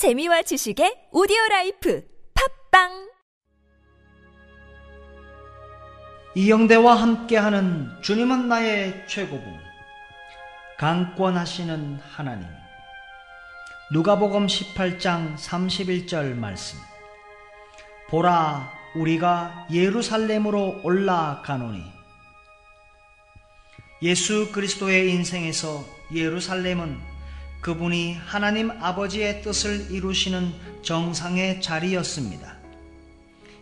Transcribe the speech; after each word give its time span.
재미와 0.00 0.40
지식의 0.40 1.10
오디오 1.12 1.36
라이프 1.50 2.02
팟빵! 2.70 3.10
이영대와 6.34 6.94
함께하는 6.94 8.00
주님은 8.00 8.48
나의 8.48 9.06
최고봉. 9.06 9.58
강권하시는 10.78 11.96
하나님. 11.96 12.48
누가복음 13.92 14.46
18장 14.46 15.36
31절 15.36 16.34
말씀. 16.34 16.78
보라 18.08 18.72
우리가 18.94 19.66
예루살렘으로 19.70 20.80
올라가노니. 20.82 21.84
예수 24.00 24.50
그리스도의 24.50 25.10
인생에서 25.10 25.84
예루살렘은 26.14 27.19
그분이 27.60 28.14
하나님 28.14 28.70
아버지의 28.70 29.42
뜻을 29.42 29.90
이루시는 29.90 30.52
정상의 30.82 31.60
자리였습니다. 31.60 32.56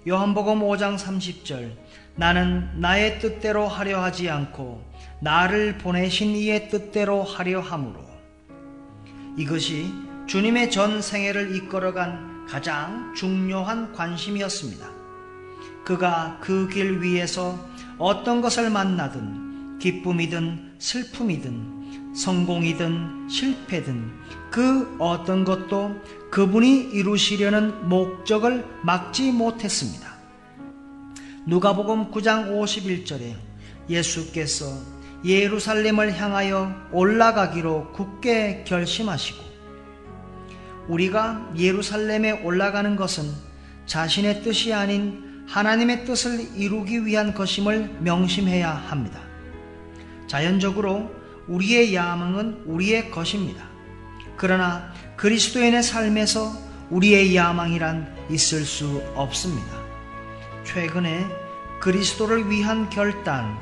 요한복음 0.06 0.60
5장 0.60 0.96
30절 0.96 1.72
나는 2.14 2.80
나의 2.80 3.18
뜻대로 3.18 3.66
하려 3.66 4.02
하지 4.02 4.30
않고 4.30 4.84
나를 5.20 5.78
보내신 5.78 6.30
이의 6.36 6.68
뜻대로 6.68 7.24
하려 7.24 7.60
함으로 7.60 8.00
이것이 9.36 9.92
주님의 10.26 10.70
전 10.70 11.02
생애를 11.02 11.56
이끌어간 11.56 12.46
가장 12.46 13.12
중요한 13.16 13.92
관심이었습니다. 13.92 14.88
그가 15.84 16.38
그 16.40 16.68
길 16.68 17.00
위에서 17.02 17.58
어떤 17.98 18.40
것을 18.40 18.70
만나든 18.70 19.78
기쁨이든 19.80 20.76
슬픔이든 20.78 21.77
성공이든 22.14 23.28
실패든 23.28 24.10
그 24.50 24.96
어떤 24.98 25.44
것도 25.44 25.94
그분이 26.30 26.90
이루시려는 26.92 27.88
목적을 27.88 28.66
막지 28.82 29.30
못했습니다. 29.30 30.16
누가복음 31.46 32.10
9장 32.10 32.50
51절에 32.50 33.34
예수께서 33.88 34.66
예루살렘을 35.24 36.18
향하여 36.18 36.74
올라가기로 36.92 37.92
굳게 37.92 38.64
결심하시고 38.66 39.48
우리가 40.88 41.52
예루살렘에 41.56 42.42
올라가는 42.42 42.96
것은 42.96 43.24
자신의 43.86 44.42
뜻이 44.42 44.72
아닌 44.72 45.44
하나님의 45.48 46.04
뜻을 46.04 46.56
이루기 46.56 47.06
위한 47.06 47.32
것임을 47.32 47.98
명심해야 48.00 48.70
합니다. 48.70 49.20
자연적으로 50.26 51.10
우리의 51.48 51.94
야망은 51.94 52.62
우리의 52.66 53.10
것입니다. 53.10 53.64
그러나 54.36 54.92
그리스도인의 55.16 55.82
삶에서 55.82 56.52
우리의 56.90 57.34
야망이란 57.34 58.16
있을 58.30 58.64
수 58.64 59.02
없습니다. 59.14 59.76
최근에 60.64 61.26
그리스도를 61.80 62.50
위한 62.50 62.88
결단, 62.90 63.58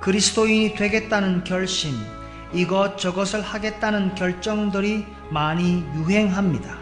그리스도인이 0.00 0.74
되겠다는 0.74 1.44
결심, 1.44 1.94
이것저것을 2.52 3.42
하겠다는 3.42 4.14
결정들이 4.14 5.06
많이 5.30 5.84
유행합니다. 5.96 6.78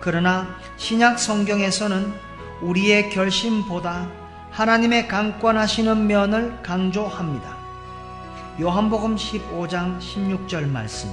그러나 0.00 0.56
신약 0.76 1.18
성경에서는 1.18 2.12
우리의 2.60 3.10
결심보다 3.10 4.10
하나님의 4.50 5.08
강권하시는 5.08 6.06
면을 6.06 6.62
강조합니다. 6.62 7.61
요한복음 8.60 9.16
15장 9.16 9.98
16절 9.98 10.68
말씀. 10.68 11.08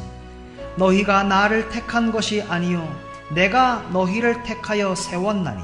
너희가 0.76 1.24
나를 1.24 1.70
택한 1.70 2.12
것이 2.12 2.42
아니요 2.42 2.94
내가 3.34 3.88
너희를 3.94 4.44
택하여 4.44 4.94
세웠나니. 4.94 5.64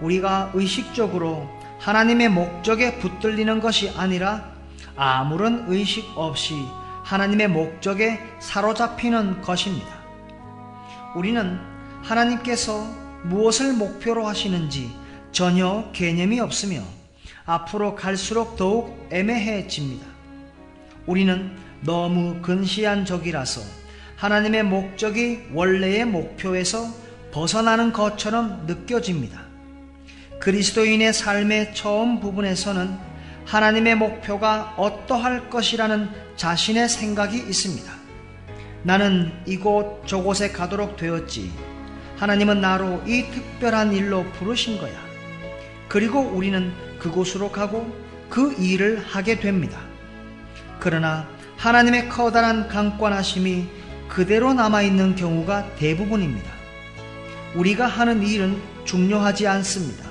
우리가 0.00 0.52
의식적으로 0.54 1.46
하나님의 1.78 2.30
목적에 2.30 2.98
붙들리는 2.98 3.60
것이 3.60 3.90
아니라 3.96 4.44
아무런 4.96 5.66
의식 5.68 6.10
없이 6.16 6.54
하나님의 7.04 7.48
목적에 7.48 8.18
사로잡히는 8.38 9.42
것입니다. 9.42 9.88
우리는 11.14 11.58
하나님께서 12.02 12.86
무엇을 13.24 13.74
목표로 13.74 14.26
하시는지 14.26 14.90
전혀 15.32 15.84
개념이 15.92 16.40
없으며 16.40 16.80
앞으로 17.48 17.94
갈수록 17.94 18.56
더욱 18.56 19.08
애매해집니다. 19.10 20.06
우리는 21.06 21.56
너무 21.80 22.42
근시한 22.42 23.06
적이라서 23.06 23.62
하나님의 24.16 24.64
목적이 24.64 25.44
원래의 25.54 26.04
목표에서 26.04 26.86
벗어나는 27.32 27.94
것처럼 27.94 28.66
느껴집니다. 28.66 29.40
그리스도인의 30.40 31.14
삶의 31.14 31.74
처음 31.74 32.20
부분에서는 32.20 32.94
하나님의 33.46 33.94
목표가 33.94 34.74
어떠할 34.76 35.48
것이라는 35.48 36.10
자신의 36.36 36.90
생각이 36.90 37.38
있습니다. 37.38 37.90
나는 38.82 39.32
이곳 39.46 40.06
저곳에 40.06 40.52
가도록 40.52 40.98
되었지. 40.98 41.50
하나님은 42.18 42.60
나로 42.60 43.02
이 43.06 43.24
특별한 43.30 43.94
일로 43.94 44.24
부르신 44.32 44.78
거야. 44.78 44.92
그리고 45.88 46.20
우리는 46.20 46.87
그곳으로 46.98 47.50
가고 47.50 47.92
그 48.28 48.54
일을 48.58 49.02
하게 49.04 49.40
됩니다. 49.40 49.80
그러나 50.80 51.28
하나님의 51.56 52.08
커다란 52.08 52.68
강권하심이 52.68 53.66
그대로 54.08 54.54
남아있는 54.54 55.16
경우가 55.16 55.74
대부분입니다. 55.76 56.50
우리가 57.54 57.86
하는 57.86 58.22
일은 58.22 58.60
중요하지 58.84 59.46
않습니다. 59.46 60.08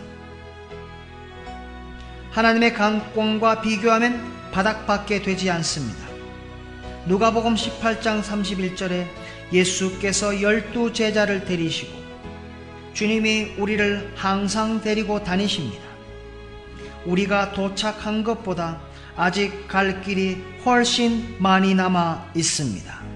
하나님의 2.32 2.74
강권과 2.74 3.62
비교하면 3.62 4.22
바닥밖에 4.52 5.22
되지 5.22 5.50
않습니다. 5.50 6.08
누가복음 7.08 7.56
18장 7.56 8.22
31절에 8.22 9.06
예수께서 9.54 10.42
열두 10.42 10.94
제자를 10.94 11.46
데리시고 11.46 11.98
주님이 12.94 13.56
우리를 13.58 14.14
항상 14.16 14.82
데리고 14.82 15.24
다니십니다. 15.24 15.87
우리가 17.08 17.54
도착한 17.54 18.24
것보다 18.24 18.80
아직 19.16 19.68
갈 19.68 20.02
길이 20.02 20.44
훨씬 20.66 21.36
많이 21.40 21.74
남아 21.74 22.32
있습니다. 22.36 23.07